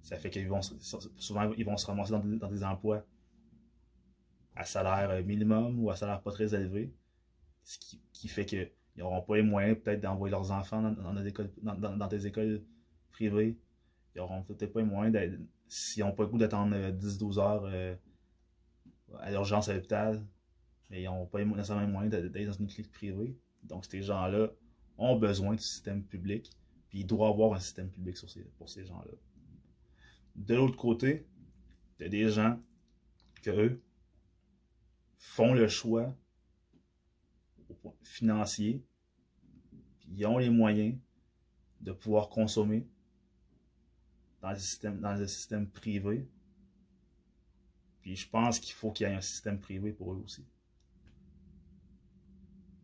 [0.02, 3.04] ça fait qu'ils vont souvent ils vont se ramasser dans des, emplois
[4.56, 6.94] à salaire minimum ou à salaire pas très élevé.
[7.64, 11.52] Ce qui, fait qu'ils n'auront pas les moyens peut-être d'envoyer leurs enfants dans, des écoles,
[11.64, 12.64] dans, des écoles
[13.12, 13.58] privées.
[14.14, 17.66] Ils n'auront peut-être pas les moyens s'ils n'ont pas le goût d'attendre 10-12 euh, heures
[17.66, 17.96] euh,
[19.20, 20.26] à l'urgence à l'hôpital,
[20.90, 23.38] mais ils n'ont pas nécessairement moyen d'aller dans une clinique privée.
[23.64, 24.50] Donc, ces gens-là
[24.98, 26.52] ont besoin du système public,
[26.90, 28.18] puis il doit y avoir un système public
[28.58, 29.12] pour ces gens-là.
[30.36, 31.26] De l'autre côté,
[32.00, 32.60] il y a des gens
[33.42, 33.82] que eux
[35.18, 36.16] font le choix
[38.04, 38.84] financier,
[40.00, 40.98] puis ils ont les moyens
[41.82, 42.88] de pouvoir consommer
[44.46, 46.30] dans le système, dans système privé.
[48.02, 50.46] Puis je pense qu'il faut qu'il y ait un système privé pour eux aussi.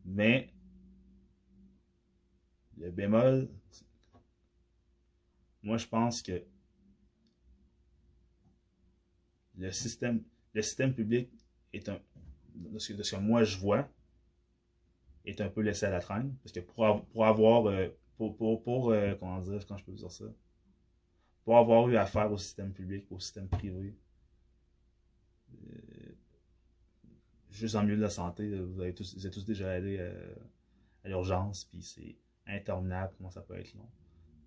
[0.03, 0.51] Mais
[2.79, 3.47] le bémol,
[5.61, 6.43] moi je pense que
[9.55, 10.23] le système,
[10.55, 11.29] le système public
[11.73, 11.99] est un,
[12.55, 13.87] de ce, que moi je vois,
[15.25, 16.35] est un peu laissé à la traîne.
[16.37, 19.91] Parce que pour, pour avoir, euh, pour, pour, pour euh, comment dire, quand je peux
[19.91, 20.25] dire ça,
[21.43, 23.95] pour avoir eu affaire au système public, au système privé,
[25.53, 26.15] euh,
[27.49, 29.99] juste en milieu de la santé, vous, avez tous, vous êtes tous déjà allés
[31.03, 33.89] à l'urgence, puis c'est interminable comment ça peut être long.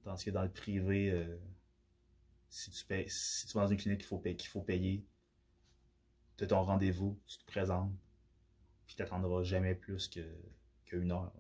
[0.02, 1.26] Tandis que dans le privé,
[2.48, 5.04] si tu payes, si tu vas dans une clinique qu'il faut, faut payer,
[6.37, 7.92] tu as ton rendez-vous, tu te présentes,
[8.87, 10.20] puis tu n'attendras jamais plus que,
[10.85, 11.33] qu'une heure.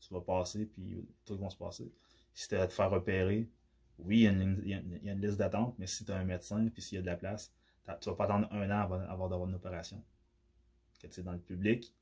[0.00, 1.92] Tu vas passer, puis tout va se passer.
[2.34, 3.50] Si tu à te faire repérer,
[3.98, 4.26] oui, il y
[4.74, 4.80] a
[5.12, 7.16] une, liste d'attente, mais si tu as un médecin, puis s'il y a de la
[7.16, 7.52] place,
[8.00, 10.02] tu ne vas pas attendre un an avant, d'avoir une opération.
[11.00, 11.94] Que tu dans le public,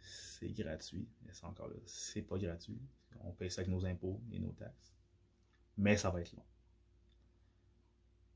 [0.00, 1.08] c'est gratuit.
[1.32, 2.80] C'est encore là, c'est pas gratuit.
[3.20, 4.92] On paye ça avec nos impôts et nos taxes
[5.76, 6.44] mais ça va être long.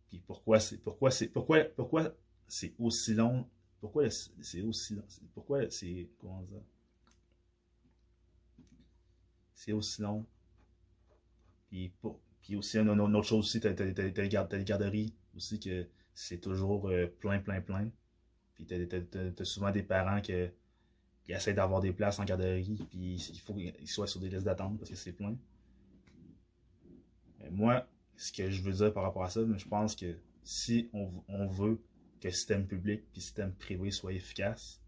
[0.08, 2.14] Puis pourquoi c'est pourquoi c'est pourquoi pourquoi
[2.46, 3.48] c'est aussi long?
[3.80, 5.04] Pourquoi c'est aussi long?
[5.34, 6.62] Pourquoi c'est comment dire?
[9.54, 10.26] C'est aussi long.
[11.68, 17.40] Puis, aussi une, autre chose aussi, t'as les garderies aussi que c'est toujours euh, plein
[17.40, 17.90] plein plein.
[18.54, 20.32] Puis t'as souvent des parents qui,
[21.28, 24.78] essaient d'avoir des places en garderie, puis il faut qu'ils soient sur des listes d'attente
[24.78, 25.36] parce que c'est plein
[27.50, 31.46] moi, ce que je veux dire par rapport à ça, je pense que si on,
[31.46, 31.82] veut
[32.20, 34.80] que le système public et le système privé soient efficaces,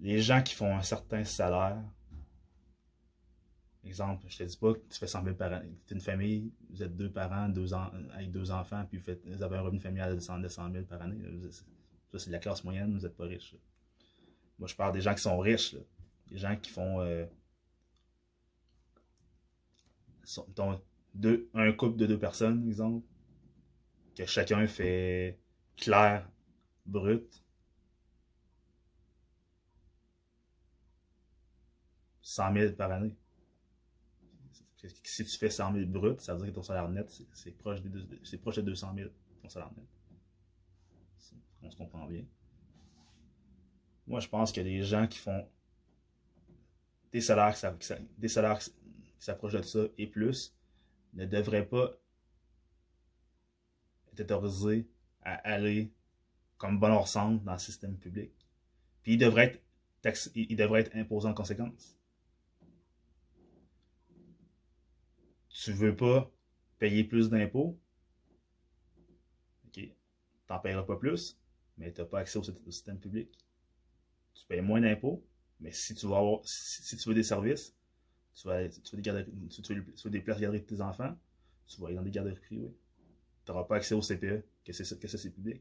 [0.00, 1.82] les gens qui font un certain salaire,
[3.84, 6.52] exemple, je te dis pas que tu fais 100 000 par an, tu une famille,
[6.70, 10.20] vous êtes deux parents, deux avec deux enfants, puis vous, avez un revenu familial de
[10.20, 10.40] 100
[10.72, 11.18] 000 par année.
[11.50, 13.54] Ça, c'est de la classe moyenne, vous n'êtes pas riche.
[14.58, 15.76] Moi, je parle des gens qui sont riches,
[16.28, 17.24] des gens qui font euh,
[21.14, 23.06] deux, un couple de deux personnes, exemple,
[24.14, 25.38] que chacun fait
[25.76, 26.28] clair,
[26.84, 27.42] brut,
[32.22, 33.16] 100 000 par année.
[35.02, 37.82] Si tu fais 100 000 brut, ça veut dire que ton salaire net, c'est proche,
[37.82, 39.10] de, proche de 200 000,
[39.42, 39.86] ton salaire net.
[41.62, 42.24] On se comprend bien.
[44.06, 45.46] Moi, je pense que les gens qui font
[47.12, 48.68] des salaires, qui
[49.18, 50.56] s'approche de ça et plus
[51.12, 51.96] ne devrait pas
[54.12, 54.88] être autorisé
[55.22, 55.92] à aller
[56.56, 58.32] comme bon ensemble dans le système public.
[59.02, 59.60] Puis il devrait
[60.04, 61.99] être, il devrait être imposé en conséquence.
[65.62, 66.32] Tu veux pas
[66.78, 67.78] payer plus d'impôts?
[69.66, 69.92] OK.
[70.46, 71.38] T'en paieras pas plus,
[71.76, 73.28] mais tu n'as pas accès au, système public.
[74.32, 75.22] Tu payes moins d'impôts,
[75.60, 77.76] mais si tu, veux avoir, si tu veux des services,
[78.34, 78.48] tu
[78.82, 81.14] tu veux des, places garderies pour tes enfants,
[81.66, 82.74] tu vas aller dans des garderies privées.
[83.44, 85.60] Tu n'auras pas accès au CPE, que c'est que c'est public.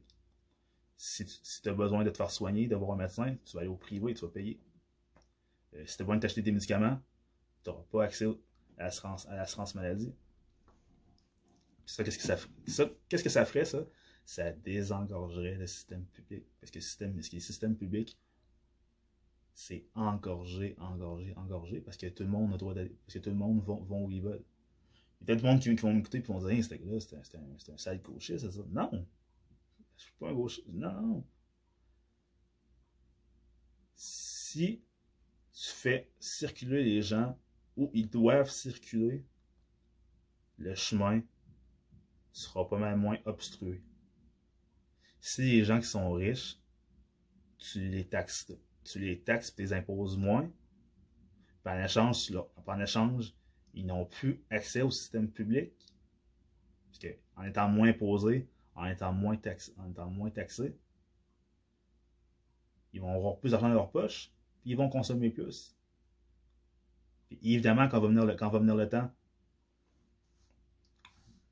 [0.96, 3.76] Si tu as besoin de te faire soigner, d'avoir un médecin, tu vas aller au
[3.76, 4.62] privé, tu vas payer.
[5.74, 7.02] Euh, si tu as besoin de t'acheter des médicaments,
[7.66, 8.28] tu n'auras pas accès
[8.80, 10.14] à l'assurance maladie.
[11.86, 12.38] ça, qu'est-ce que ça,
[12.68, 13.86] ça qu'est-ce que ça ferait, ça?
[14.26, 16.46] Ça désengorgerait le système public.
[16.60, 18.18] Parce que le système, systèmes publics
[19.60, 23.30] c'est engorgé, engorgé, engorgé, parce que tout le monde a droit d'aller, parce que tout
[23.30, 24.46] le monde va, où ils veulent.
[25.20, 26.80] Il y a peut-être monde qui, vont m'écouter et vont dire, hey, c'était
[27.20, 28.62] c'était un, un, sale gaucher, c'est ça.
[28.70, 29.06] Non!
[29.98, 30.64] Je suis pas un gaucher.
[30.72, 31.26] Non!
[33.96, 34.82] Si
[35.52, 37.38] tu fais circuler les gens
[37.80, 39.26] où ils doivent circuler,
[40.58, 41.22] le chemin
[42.32, 43.82] sera pas mal moins obstrué.
[45.22, 46.60] Si les gens qui sont riches,
[47.58, 48.52] tu les taxes
[48.84, 50.50] tu les taxes et les imposes moins.
[51.66, 53.34] en échange,
[53.74, 55.74] ils n'ont plus accès au système public.
[56.88, 60.76] Parce en étant moins imposés, en étant moins, taxés, en étant moins taxés,
[62.94, 65.78] ils vont avoir plus d'argent dans leur poche, puis ils vont consommer plus.
[67.30, 69.10] Puis évidemment, quand va venir le, quand va venir le temps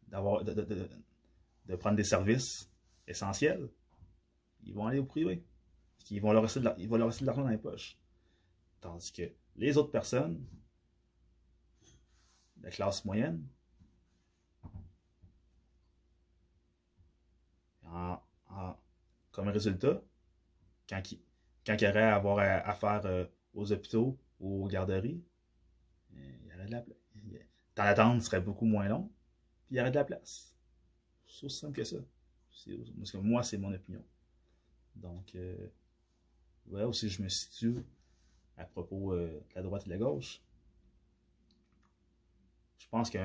[0.09, 2.69] d'avoir de, de, prendre des services
[3.07, 3.69] essentiels,
[4.63, 5.45] ils vont aller au privé
[6.09, 7.97] ils vont leur rester de l'argent dans les poches.
[8.81, 9.23] Tandis que
[9.55, 10.45] les autres personnes,
[12.61, 13.45] la classe moyenne,
[19.31, 20.01] comme résultat,
[20.89, 21.19] quand, ils
[21.65, 25.23] quand il y à avoir affaire euh, aux hôpitaux ou aux garderies,
[26.67, 28.23] de la place.
[28.25, 29.09] Serait beaucoup moins long,
[29.65, 30.55] puis il y aurait de la place.
[31.27, 31.97] C'est aussi simple que ça.
[32.97, 34.03] Parce que moi, c'est mon opinion.
[34.95, 35.67] Donc, euh,
[36.65, 37.83] voilà aussi je me situe
[38.57, 40.41] à propos euh, de la droite et de la gauche.
[42.79, 43.19] Je pense que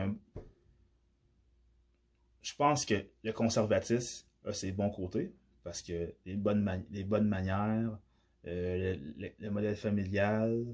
[2.43, 7.29] je pense que le conservatisme a ses bons côtés, parce que les bonnes, les bonnes
[7.29, 7.99] manières,
[8.47, 8.97] euh,
[9.39, 10.67] le, modèle familial,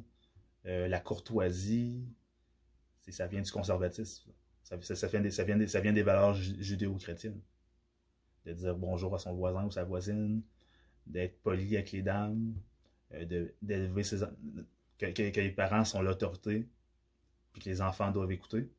[0.64, 2.02] euh, la courtoisie,
[3.12, 4.30] ça vient du conservatisme.
[4.62, 4.76] Ça,
[5.08, 5.22] vient
[5.92, 7.40] des, valeurs judéo-chrétiennes.
[8.44, 10.42] De dire bonjour à son voisin ou sa voisine,
[11.06, 12.54] d'être poli avec les dames,
[13.12, 14.24] euh, d'élever ses
[14.98, 16.68] que, les parents sont l'autorité,
[17.52, 18.70] puis que les enfants doivent écouter.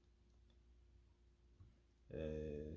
[2.13, 2.75] Euh,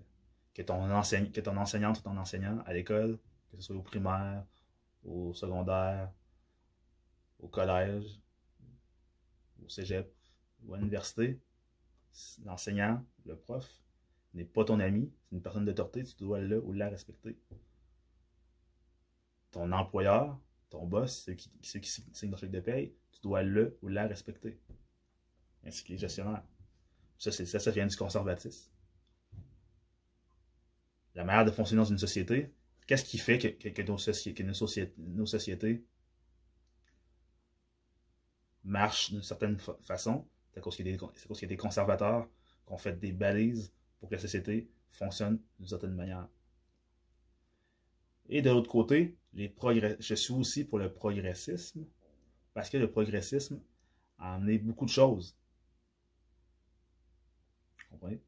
[0.54, 0.86] que, ton
[1.32, 3.18] que ton enseignante ou ton enseignant à l'école,
[3.50, 4.44] que ce soit au primaire,
[5.04, 6.12] au secondaire,
[7.40, 8.20] au collège,
[9.64, 10.12] au cégep
[10.66, 11.40] ou à l'université,
[12.44, 13.68] l'enseignant, le prof,
[14.34, 17.38] n'est pas ton ami, c'est une personne d'autorité, tu dois le ou la respecter.
[19.50, 21.28] Ton employeur, ton boss,
[21.62, 24.58] ceux qui, signent ton chèque de paye, tu dois le ou la respecter.
[25.64, 26.44] Ainsi que les gestionnaires.
[27.18, 28.70] Ça, ça, vient du conservatisme.
[31.14, 32.52] La manière de fonctionner dans une société,
[32.86, 33.98] qu'est-ce qui fait que, nos,
[35.26, 35.84] sociétés
[38.64, 40.26] marchent d'une certaine façon?
[40.52, 42.28] C'est à cause qu'il y, a des conservateurs
[42.66, 46.28] qui ont fait des balises pour que la société fonctionne d'une certaine manière.
[48.28, 49.54] Et de l'autre côté, les
[49.98, 51.86] je suis aussi pour le progressisme,
[52.54, 53.60] parce que le progressisme
[54.18, 55.36] a amené beaucoup de choses.
[57.78, 58.20] Vous comprenez?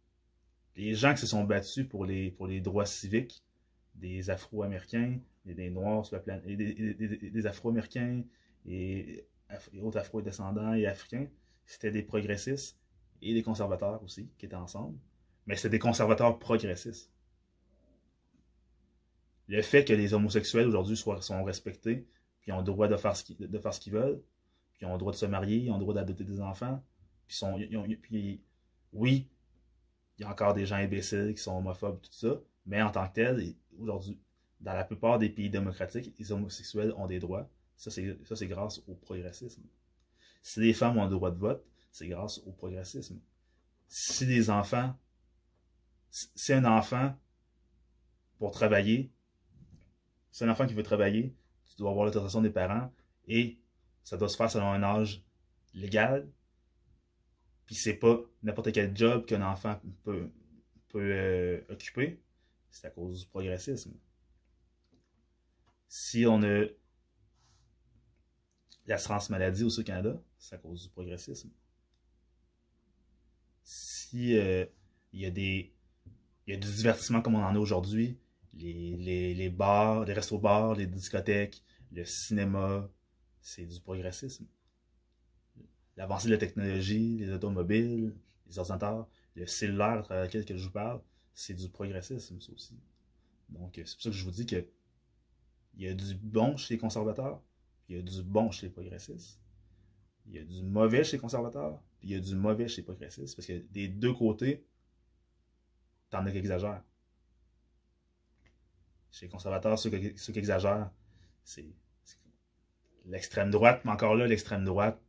[0.77, 3.45] Les gens qui se sont battus pour les, pour les droits civiques
[3.95, 8.25] des Afro-Américains, des, Noirs sur la planète, des, Afro-Américains
[8.67, 9.27] et,
[9.81, 11.29] autres Afro-descendants et Africains,
[11.66, 12.79] c'était des progressistes
[13.22, 14.98] et des conservateurs aussi qui étaient ensemble.
[15.46, 17.11] Mais c'était des conservateurs progressistes
[19.48, 22.07] le fait que les homosexuels aujourd'hui sont respectés,
[22.40, 24.22] puis ont le droit de faire ce qu'ils veulent,
[24.72, 26.83] puis ont le droit de se marier, ils ont le droit d'adopter des enfants,
[27.27, 27.59] puis, sont,
[28.03, 28.42] puis
[28.92, 29.29] oui,
[30.18, 33.07] il y a encore des gens imbéciles qui sont homophobes, tout ça, mais en tant
[33.09, 34.18] que tel, aujourd'hui,
[34.61, 37.48] dans la plupart des pays démocratiques, les homosexuels ont des droits.
[37.77, 39.62] Ça, c'est grâce au progressisme.
[40.45, 43.19] Si les femmes ont le droit de vote, c'est grâce au progressisme.
[43.89, 44.95] Si les enfants,
[46.11, 47.19] si un enfant,
[48.37, 49.11] pour travailler,
[50.31, 52.93] c'est un enfant qui veut travailler, tu dois avoir l'autorisation des parents
[53.27, 53.59] et
[54.03, 55.25] ça doit se faire selon un âge
[55.73, 56.31] légal.
[57.65, 60.31] Puis c'est pas n'importe quel job qu'un enfant peut,
[60.89, 62.21] peut euh, occuper.
[62.71, 63.95] C'est à cause du progressisme.
[65.89, 66.67] Si on a
[68.87, 71.51] l'assurance maladie aussi au Canada, c'est à cause du progressisme.
[73.62, 74.66] Si euh,
[75.12, 75.75] il y a des
[76.47, 78.18] il y du divertissement comme on en a aujourd'hui,
[78.53, 82.90] les, bars, les restos-bars, les discothèques, le cinéma,
[83.40, 84.47] c'est du progressisme.
[85.97, 88.14] L'avancée de la technologie, les automobiles,
[88.47, 91.01] les ordinateurs, le cellulaire à travers lequel je vous parle,
[91.33, 92.79] c'est du progressisme, aussi.
[93.49, 94.66] Donc, c'est pour ça que je vous dis que
[95.77, 97.42] il y a du bon chez les conservateurs,
[97.88, 99.40] il y a du bon chez les progressistes.
[100.27, 102.81] Il y a du mauvais chez les conservateurs, puis il y a du mauvais chez
[102.81, 104.65] les progressistes, parce que des deux côtés,
[106.11, 106.83] t'en as qui exagèrent.
[109.11, 110.90] Chez les conservateurs, ceux, qui exagèrent,
[111.44, 111.67] c'est
[113.04, 115.00] l'extrême droite, mais encore là, l'extrême droite,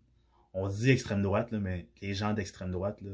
[0.54, 3.12] on dit extrême droite, mais les gens d'extrême droite, là,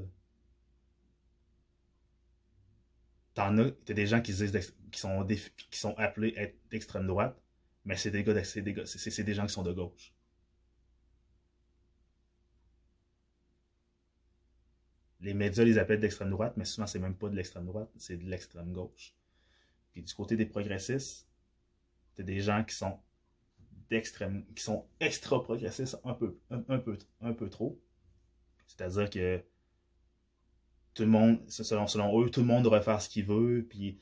[3.34, 7.41] t'en as, t'as des gens qui disent qui sont, qui sont appelés être d'extrême droite,
[7.86, 10.14] mais c'est des gars, c'est des, gens qui sont de gauche.
[15.20, 18.18] Les médias les appellent d'extrême droite, mais souvent c'est même pas de l'extrême droite, c'est
[18.18, 19.14] de l'extrême gauche.
[19.94, 21.28] Puis du côté des progressistes,
[22.16, 23.00] t'as des gens qui sont
[23.90, 27.80] d'extrême, qui sont extra progressistes un peu, un, peu, un peu trop.
[28.68, 29.44] C'est-à-dire que
[30.94, 34.00] tout le monde, selon, selon eux, tout le monde devrait faire ce qu'il veut, puis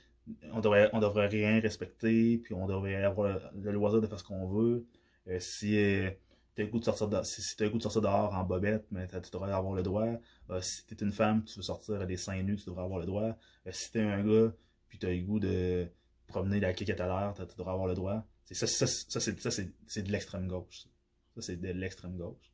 [0.52, 4.24] on devrait, on devrait rien respecter, puis on devrait avoir le, loisir de faire ce
[4.24, 4.86] qu'on veut.
[5.28, 6.10] Euh, si euh,
[6.56, 10.08] tu as le goût de sortir dehors, en bobette, mais tu devrais avoir le droit.
[10.50, 13.00] Euh, si tu es une femme, tu veux sortir des seins nus, tu devrais avoir
[13.00, 13.38] le droit.
[13.72, 14.54] si tu es un gars,
[14.88, 15.88] puis tu as le goût de
[16.28, 18.26] promener la cliquette à l'air, tu devrais avoir le droit.
[18.52, 20.88] Ça, ça, ça, c'est de l'extrême gauche.
[21.36, 22.52] Ça, c'est de l'extrême gauche.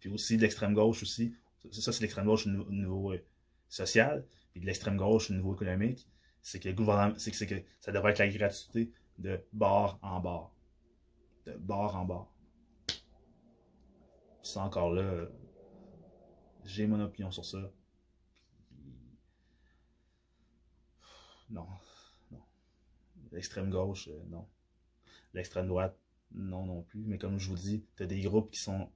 [0.00, 1.34] Puis aussi de l'extrême gauche aussi,
[1.70, 3.24] ça, c'est l'extrême gauche au niveau euh,
[3.68, 6.08] social, puis de l'extrême gauche au niveau économique,
[6.46, 10.20] c'est que le gouvernement, c'est que, que ça devrait être la gratuité de bar en
[10.20, 10.52] bar.
[11.44, 12.32] De bar en bar.
[14.44, 15.26] C'est encore là,
[16.64, 17.58] j'ai mon opinion sur ça.
[21.50, 21.66] non.
[22.30, 22.42] non.
[23.32, 24.46] L'extrême gauche, euh, non.
[25.34, 25.98] L'extrême droite,
[26.30, 27.00] non non plus.
[27.06, 28.88] Mais comme je vous dis, tu as des groupes qui sont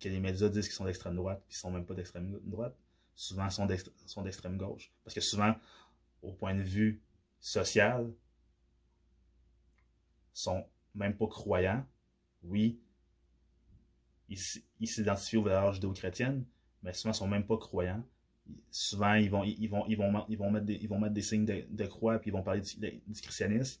[0.00, 2.76] que les médias disent qu'ils sont d'extrême droite, puis sont même pas d'extrême droite.
[3.14, 4.90] Souvent, sont d'extrême gauche.
[5.04, 5.54] Parce que souvent,
[6.22, 7.02] au point de vue
[7.40, 8.12] social,
[10.32, 10.64] sont
[10.94, 11.84] même pas croyants.
[12.42, 12.80] Oui,
[14.28, 16.44] ils s'identifient aux valeurs judéo-chrétiennes,
[16.82, 18.04] mais souvent ils sont même pas croyants.
[18.70, 21.22] Souvent, ils vont, ils vont, ils vont, ils vont, mettre, des, ils vont mettre des
[21.22, 23.80] signes de, croix, puis ils vont parler du, christianisme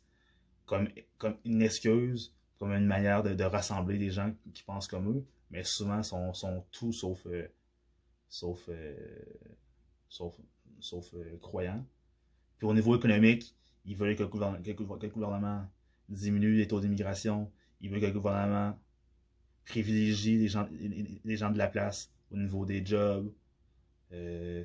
[0.66, 0.88] comme,
[1.18, 5.64] comme une excuse, comme une manière de, rassembler des gens qui pensent comme eux, mais
[5.64, 7.48] souvent sont, sont tout sauf, euh,
[8.28, 8.96] sauf, euh,
[10.08, 10.40] sauf,
[10.78, 11.84] sauf euh, croyants.
[12.62, 13.56] Puis au niveau économique,
[13.86, 15.66] ils veulent que le gouvernement,
[16.08, 17.50] diminue les taux d'immigration,
[17.80, 18.78] ils veulent que le gouvernement
[19.64, 23.34] privilégie les gens, les gens de la place au niveau des jobs.
[24.12, 24.64] Euh,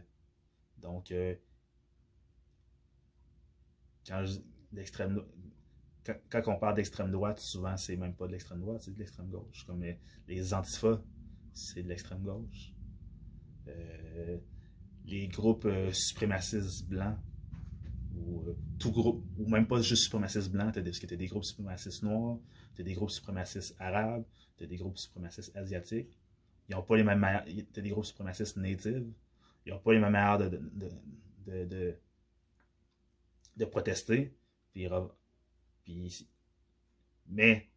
[0.78, 1.34] donc, euh,
[4.08, 4.24] quand,
[6.46, 9.66] on parle d'extrême droite, souvent c'est même pas de l'extrême droite, c'est de l'extrême gauche.
[9.66, 11.02] Comme les, les antifas,
[11.52, 12.76] c'est de l'extrême gauche.
[13.68, 14.38] Euh,
[15.06, 17.18] les groupes suprémacistes blancs,
[18.18, 21.44] ou tout groupe, ou même pas juste suprémacistes blancs, parce que tu as des groupes
[21.44, 22.40] suprémacistes noirs,
[22.76, 24.24] tu as des groupes suprémacistes arabes,
[24.58, 26.10] tu as des groupes suprémacistes asiatiques.
[26.70, 27.46] Ils n'ont pas les mêmes manières.
[27.46, 29.12] Tu as des groupes suprémacistes natives.
[29.66, 30.58] Ils n'ont pas les mêmes manières de,
[31.46, 31.96] de, de,
[33.56, 34.34] de, protester.
[34.74, 34.88] Puis,
[35.84, 36.28] puis,
[37.28, 37.70] mais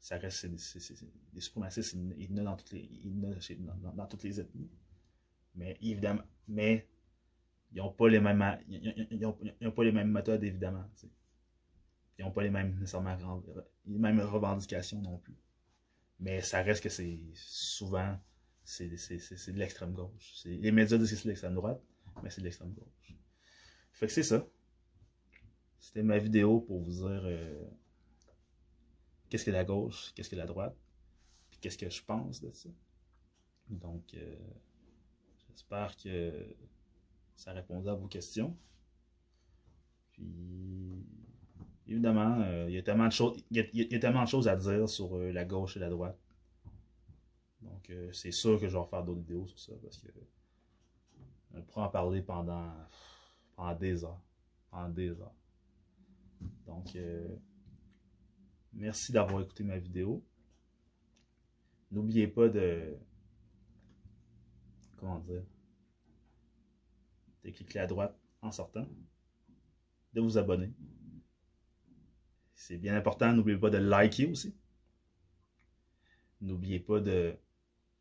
[0.00, 2.88] ça reste des suprémacistes, il y en a dans toutes les,
[3.56, 4.70] dans, dans, toutes les ethnies.
[5.54, 6.86] Mais évidemment, mais
[7.72, 10.84] ils n'ont pas les mêmes ils ont, pas les mêmes méthodes, évidemment.
[12.18, 13.16] Ils n'ont pas les mêmes nécessairement
[13.86, 15.36] les mêmes revendications non plus.
[16.20, 18.18] Mais ça reste que c'est souvent
[18.64, 20.42] c'est de l'extrême gauche.
[20.44, 21.80] Les médias disent que c'est de l'extrême droite,
[22.22, 23.14] mais c'est de l'extrême gauche.
[23.92, 24.46] Fait que c'est ça.
[25.78, 27.64] C'était ma vidéo pour vous dire euh,
[29.28, 30.76] qu'est-ce que la gauche, qu'est-ce que la droite,
[31.60, 32.68] qu'est-ce que je pense de ça.
[33.70, 34.36] Donc, euh,
[35.46, 36.54] j'espère que
[37.38, 38.54] ça répondra à vos questions.
[40.10, 41.06] Puis,
[41.86, 44.56] évidemment, euh, il, y a tellement de choses, il, y a, tellement de choses à
[44.56, 46.18] dire sur euh, la gauche et la droite.
[47.62, 50.08] Donc, euh, c'est sûr que je vais refaire d'autres vidéos sur ça parce que
[51.54, 52.72] on pourra en parler pendant,
[53.54, 54.20] pendant des heures.
[54.70, 55.34] Pendant des heures.
[56.66, 56.96] Donc,
[58.72, 60.22] merci d'avoir écouté ma vidéo.
[61.90, 62.96] N'oubliez pas de.
[64.98, 65.42] Comment dire
[67.50, 68.86] De cliquer à droite en sortant.
[70.12, 70.72] De vous abonner
[72.58, 73.32] c'est bien important.
[73.32, 74.54] N'oubliez pas de liker aussi.
[76.40, 77.36] N'oubliez pas de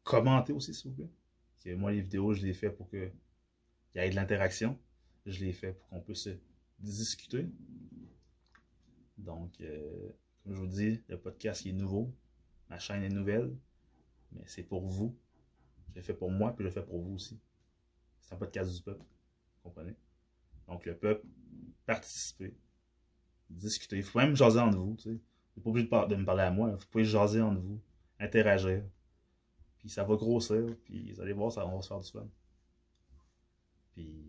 [0.03, 1.75] commenter aussi, s'il vous plaît.
[1.75, 3.11] moi, les vidéos, je les fais pour qu'il
[3.95, 4.77] y ait de l'interaction.
[5.25, 6.27] Je les fais pour qu'on puisse
[6.79, 7.47] discuter.
[9.17, 10.09] Donc, euh,
[10.43, 12.13] comme je vous dis, le podcast est nouveau.
[12.69, 13.55] Ma chaîne est nouvelle.
[14.31, 15.15] Mais c'est pour vous.
[15.89, 17.39] Je l'ai fait pour moi, puis je le fais pour vous aussi.
[18.21, 19.05] C'est un podcast du peuple.
[19.76, 19.95] Vous?
[20.68, 21.26] Donc, le peuple,
[21.86, 22.55] participez
[23.49, 23.97] discuter.
[23.97, 24.95] Il faut même jaser entre vous.
[24.95, 25.20] Tu sais.
[25.55, 26.70] Vous pas obligé de, me parler à moi.
[26.72, 27.82] Vous pouvez jaser entre vous,
[28.20, 28.84] interagir.
[29.80, 30.76] Puis ça va grossir.
[30.84, 32.28] Puis vous allez voir, ça, va se faire du fun.
[33.93, 34.24] Puis.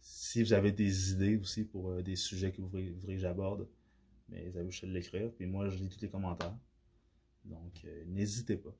[0.00, 3.68] Si vous avez des idées aussi pour euh, des sujets que vous voudriez, que j'aborde,
[4.28, 5.30] mais vous avez à l'écrire.
[5.32, 6.56] Puis moi, je lis tous les commentaires.
[7.44, 8.74] Donc, euh, n'hésitez pas.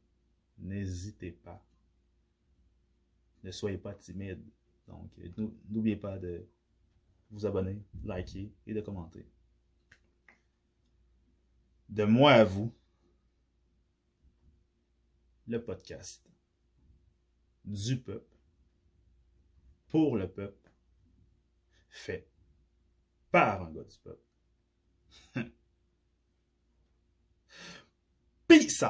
[0.58, 1.64] N'hésitez pas.
[3.44, 4.42] Ne soyez pas timide.
[4.88, 6.48] Donc, euh, n'oubliez pas de
[7.30, 9.26] vous abonner, liker et de commenter.
[11.88, 12.74] De moi à vous,
[15.46, 16.26] le podcast
[17.64, 18.34] du peuple,
[19.88, 20.70] pour le peuple,
[21.90, 22.26] fait
[23.30, 24.24] par un gars du peuple.
[28.48, 28.84] Peace!